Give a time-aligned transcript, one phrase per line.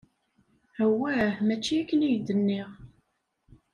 [0.83, 2.69] Awah mačči akken i k-d-nniɣ!